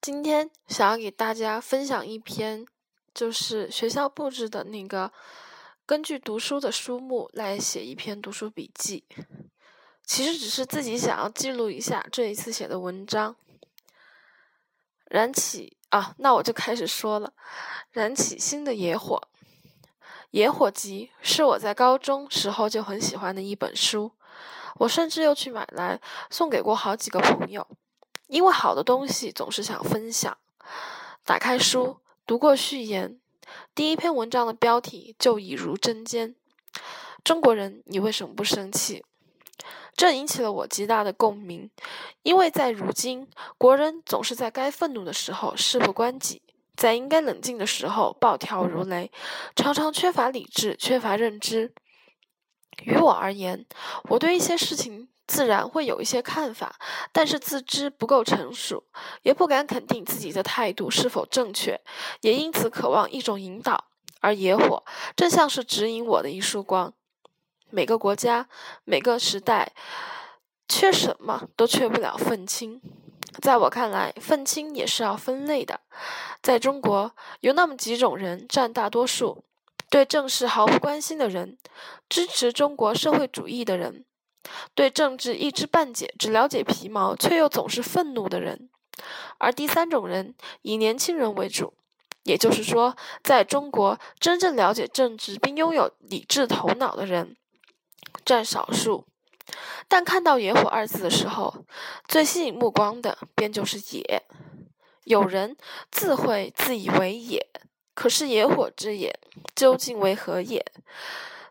[0.00, 2.64] 今天想要给大家分享一篇，
[3.12, 5.12] 就是学校布置的那个，
[5.84, 9.04] 根据读书的书目来写一篇读书笔记。
[10.04, 13.34] 其实只是自己想要记录一下这一次写的文章。
[15.06, 17.32] 燃起啊，那我就开始说了。
[17.90, 19.20] 燃起新的野火，
[20.30, 24.12] 《野火集》是我在高中时候就很喜欢的一本书，
[24.76, 26.00] 我甚至又去买来
[26.30, 27.66] 送给过好几个朋友。
[28.26, 30.36] 因为好的东西总是想分享。
[31.24, 33.20] 打开书，读过序言，
[33.74, 36.34] 第一篇文章的标题就已如针尖。
[37.24, 39.04] 中国人，你为什么不生气？
[39.96, 41.70] 这引起了我极大的共鸣，
[42.22, 46.42] 因为在如今，国人总是在该愤怒的时候事不关己，
[46.76, 49.10] 在应该冷静的时候暴跳如雷，
[49.56, 51.72] 常常缺乏理智，缺乏认知。
[52.84, 53.64] 于我而言，
[54.10, 55.08] 我对一些事情。
[55.26, 56.76] 自然会有一些看法，
[57.12, 58.84] 但是自知不够成熟，
[59.22, 61.80] 也不敢肯定自己的态度是否正确，
[62.20, 63.86] 也因此渴望一种引导。
[64.20, 64.82] 而野火
[65.14, 66.92] 正像是指引我的一束光。
[67.70, 68.48] 每个国家、
[68.84, 69.72] 每个时代，
[70.68, 72.80] 缺什么都缺不了愤青。
[73.40, 75.80] 在我看来，愤青也是要分类的。
[76.42, 79.44] 在中国，有那么几种人占大多数：
[79.90, 81.58] 对政事毫不关心的人，
[82.08, 84.04] 支持中国社会主义的人。
[84.74, 88.68] 对政治一知半解、只了解皮毛却又总是愤怒的人，
[89.38, 91.74] 而第三种人以年轻人为主，
[92.24, 97.36] 也就是说，在中国真正了解政治并拥有理智头脑的人
[98.24, 99.06] 占少数。
[99.88, 101.64] 但看到“野火”二字的时候，
[102.08, 104.22] 最吸引目光的便就是“野”。
[105.04, 105.56] 有人
[105.92, 107.46] 自会自以为野，
[107.94, 109.18] 可是野火之野
[109.54, 110.66] 究竟为何野？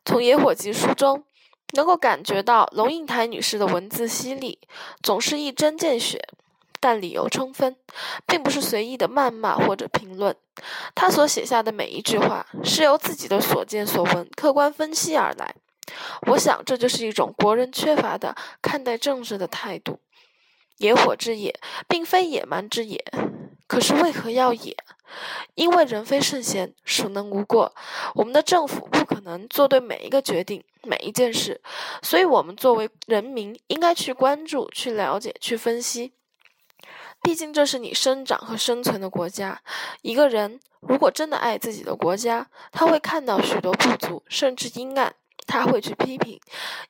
[0.03, 1.23] 从《野火集》书中。
[1.75, 4.57] 能够感觉到龙应台女士的文字犀利，
[5.03, 6.27] 总是一针见血，
[6.79, 7.75] 但理由充分，
[8.25, 10.35] 并不是随意的谩骂或者评论。
[10.95, 15.55] 她所写下的每一句话，是由自己的所见所闻客观分析而来。
[16.27, 19.99] 我想，这就是一种国人缺乏的看待政治的态度。
[20.77, 21.57] 野火之野，
[21.87, 23.03] 并非野蛮之野，
[23.67, 24.75] 可是为何要野？
[25.53, 27.73] 因为人非圣贤，孰能无过？
[28.15, 31.61] 我们的政府不可能做对每一个决定、每一件事，
[32.01, 36.13] 所以我们作为人民，应该去关注、去了解、去分析。
[37.21, 39.61] 毕竟这是你生长和生存的国家。
[40.01, 45.15] 一个人如果真的爱自己的国家，他会看到许多不足，甚至阴暗，
[45.47, 46.39] 他会去批评，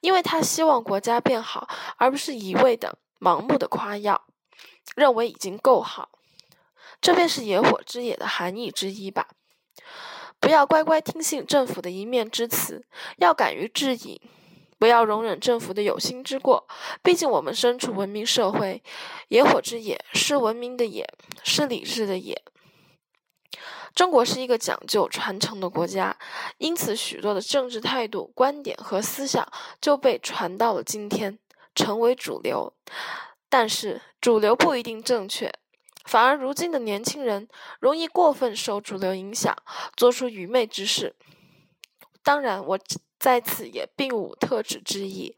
[0.01, 4.25] 因为他希望国家变好，而不是一味的盲目的夸耀，
[4.95, 6.09] 认为已经够好。
[7.01, 9.27] 这便是野火之野的含义之一吧。
[10.39, 12.85] 不要乖乖听信政府的一面之词，
[13.17, 14.21] 要敢于质疑，
[14.77, 16.67] 不要容忍政府的有心之过。
[17.01, 18.83] 毕竟我们身处文明社会，
[19.29, 21.07] 野火之野是文明的野，
[21.43, 22.43] 是理智的野。
[23.95, 26.17] 中国是一个讲究传承的国家，
[26.57, 29.47] 因此许多的政治态度、观点和思想
[29.79, 31.39] 就被传到了今天，
[31.73, 32.73] 成为主流。
[33.49, 35.51] 但是主流不一定正确。
[36.05, 37.47] 反而，如今的年轻人
[37.79, 39.55] 容易过分受主流影响，
[39.97, 41.15] 做出愚昧之事。
[42.23, 42.79] 当然，我
[43.19, 45.35] 在此也并无特指之意。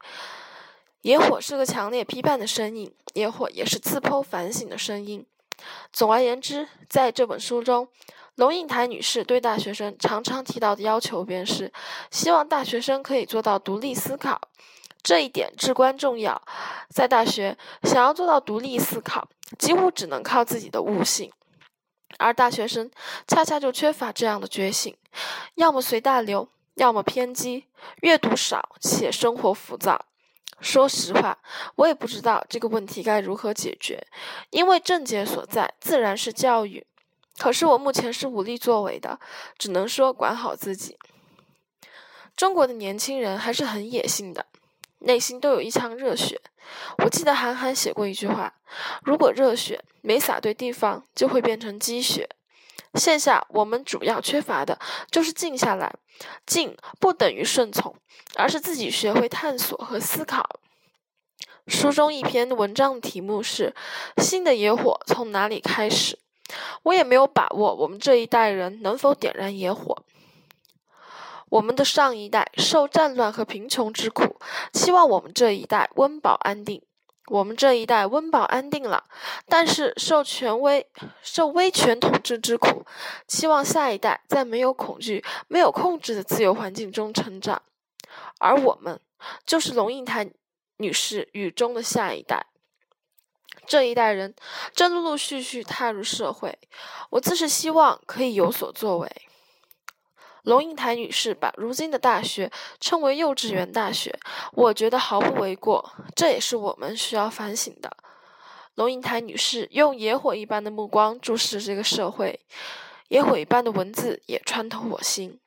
[1.02, 5.24] 野火是个强烈批判的声音，野火也是自剖反省的声音。
[5.92, 7.88] 总而言之，在这本书中，
[8.34, 11.72] 龙应台女士对大学生常常提到的要求便是：
[12.10, 14.40] 希望大学生可以做到独立思考。
[15.02, 16.40] 这一点至关重要。
[16.88, 19.28] 在大学，想要做到独立思考，
[19.58, 21.32] 几乎只能靠自己的悟性，
[22.18, 22.90] 而大学生
[23.26, 24.96] 恰恰就缺乏这样的觉醒，
[25.54, 27.66] 要么随大流，要么偏激，
[28.02, 30.06] 阅读少且生活浮躁。
[30.60, 31.38] 说实话，
[31.76, 34.04] 我也不知道这个问题该如何解决，
[34.50, 36.84] 因为症结所在自然是教育。
[37.38, 39.20] 可是我目前是无力作为的，
[39.56, 40.98] 只能说管好自己。
[42.36, 44.46] 中国的年轻人还是很野性的。
[45.00, 46.40] 内心都有一腔热血。
[46.98, 48.54] 我记得韩寒写过一句话
[49.04, 52.28] ：“如果热血没洒对地方，就会变成积雪。”
[52.94, 54.78] 线下我们主要缺乏的
[55.10, 55.94] 就是静下来。
[56.44, 57.94] 静不等于顺从，
[58.34, 60.58] 而是自己学会探索和思考。
[61.68, 63.72] 书中一篇文章的题目是
[64.22, 66.16] 《新的野火从哪里开始》。
[66.82, 70.02] 我也没有把握我们这一代人能否点燃野火。
[71.50, 74.38] 我们的上一代受战乱和贫穷之苦，
[74.72, 76.82] 期望我们这一代温饱安定。
[77.28, 79.04] 我们这一代温饱安定了，
[79.46, 80.86] 但是受权威、
[81.22, 82.86] 受威权统治之苦，
[83.26, 87.60] 期望下一代在没有恐惧、没有控制的自由环境中成长。
[88.38, 88.98] 而我们，
[89.44, 90.30] 就是龙应台
[90.78, 92.46] 女士雨中的下一代。
[93.66, 94.34] 这一代人
[94.74, 96.58] 正陆陆续续踏入社会，
[97.10, 99.27] 我自是希望可以有所作为。
[100.48, 102.50] 龙应台女士把如今的大学
[102.80, 104.18] 称为幼稚园大学，
[104.54, 107.94] 我觉得毫不为过，这也是我们需要反省的。
[108.74, 112.40] 龙应台女士用野火一般的目光注视这个社会，
[113.08, 115.38] 野火一般的文字也穿透我心。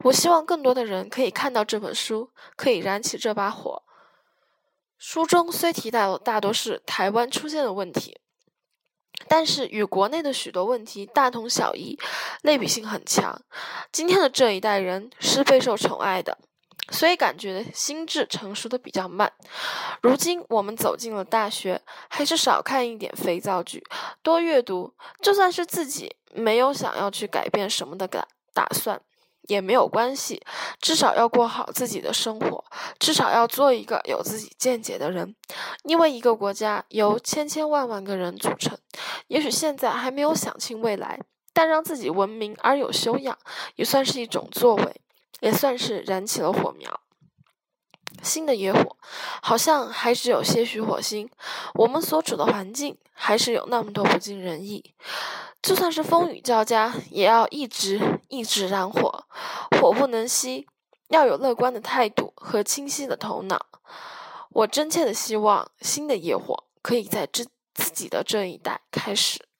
[0.00, 3.84] 我希望更多的人可以看到这本书，可以燃起这把火。
[4.98, 8.18] 书中虽提到大多是台湾出现的问题。
[9.28, 11.98] 但是与国内的许多问题大同小异，
[12.42, 13.40] 类比性很强。
[13.90, 16.38] 今天的这一代人是备受宠爱的，
[16.90, 19.32] 所以感觉心智成熟的比较慢。
[20.00, 23.84] 如今我们走进了大学，还是少看一点肥皂剧，
[24.22, 24.92] 多阅读。
[25.20, 29.00] 就算是自己没有想要去改变什么的打打算。
[29.48, 30.40] 也没有关系，
[30.80, 32.64] 至少要过好自己的生活，
[33.00, 35.34] 至少要做一个有自己见解的人。
[35.82, 38.78] 因为一个国家由千千万万个人组成，
[39.32, 41.18] 也许现在还没有想清未来，
[41.54, 43.38] 但让自己文明而有修养，
[43.76, 45.00] 也算是一种作为，
[45.40, 47.00] 也算是燃起了火苗。
[48.22, 48.98] 新的野火，
[49.40, 51.30] 好像还只有些许火星。
[51.76, 54.94] 我们所处的环境，还是有那么多不尽人意。
[55.62, 59.24] 就算是风雨交加，也要一直一直燃火，
[59.80, 60.66] 火不能熄。
[61.08, 63.64] 要有乐观的态度和清晰的头脑。
[64.50, 69.51] 我真切的希望，新的野火可以在之自己的这一代开始。